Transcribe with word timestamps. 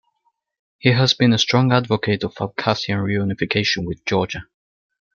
He 0.79 0.93
has 0.93 1.13
been 1.13 1.31
a 1.31 1.37
strong 1.37 1.71
advocate 1.71 2.23
of 2.23 2.33
Abkhazian 2.33 3.03
reunification 3.05 3.85
with 3.85 4.03
Georgia. 4.03 4.47